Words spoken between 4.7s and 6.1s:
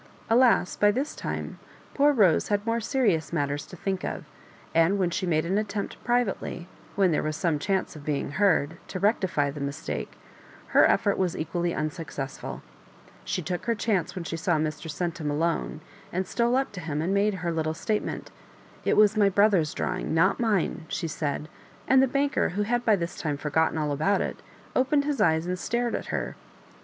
I And when she made an attempt